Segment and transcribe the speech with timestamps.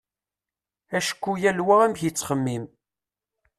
[0.97, 2.63] Acku yal wa amek yettxemmim.